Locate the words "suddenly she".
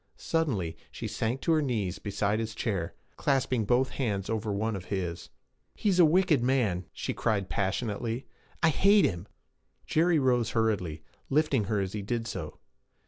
0.17-1.07